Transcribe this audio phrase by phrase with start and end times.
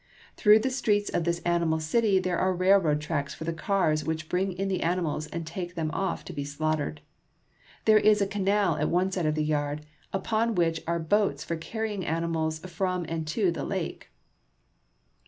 [0.35, 4.29] Through the streets of this animal city there are railroad tracks for the cars which
[4.29, 7.01] bring in the animals and take them off to be slaughtered.
[7.85, 11.55] There is a canal at one side of the yard, upon which are boats for
[11.55, 14.09] carrying animals from and to the lake.